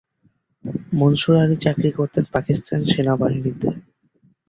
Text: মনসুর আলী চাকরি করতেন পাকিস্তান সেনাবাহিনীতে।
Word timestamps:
মনসুর 0.93 1.35
আলী 1.37 1.57
চাকরি 1.63 1.89
করতেন 1.97 2.23
পাকিস্তান 2.35 2.79
সেনাবাহিনীতে। 2.91 3.69